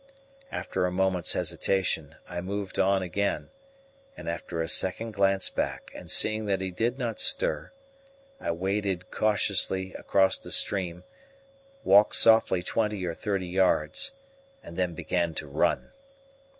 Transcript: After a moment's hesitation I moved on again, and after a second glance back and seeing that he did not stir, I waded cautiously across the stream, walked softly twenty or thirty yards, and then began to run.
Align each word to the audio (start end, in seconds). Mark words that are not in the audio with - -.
After 0.51 0.87
a 0.87 0.91
moment's 0.91 1.33
hesitation 1.33 2.15
I 2.27 2.41
moved 2.41 2.79
on 2.79 3.03
again, 3.03 3.51
and 4.17 4.27
after 4.27 4.59
a 4.59 4.67
second 4.67 5.11
glance 5.11 5.51
back 5.51 5.91
and 5.93 6.09
seeing 6.09 6.45
that 6.45 6.59
he 6.59 6.71
did 6.71 6.97
not 6.97 7.19
stir, 7.19 7.71
I 8.39 8.49
waded 8.49 9.11
cautiously 9.11 9.93
across 9.93 10.39
the 10.39 10.51
stream, 10.51 11.03
walked 11.83 12.15
softly 12.15 12.63
twenty 12.63 13.05
or 13.05 13.13
thirty 13.13 13.45
yards, 13.45 14.13
and 14.63 14.75
then 14.75 14.95
began 14.95 15.35
to 15.35 15.45
run. 15.47 15.91